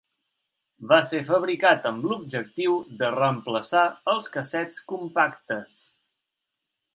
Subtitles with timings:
[0.91, 3.83] Va ser fabricat amb l'objectiu de reemplaçar
[4.15, 5.77] els cassets compactes.